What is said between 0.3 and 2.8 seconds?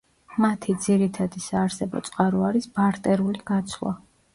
მათი ძირითადი საარსებო წყარო არის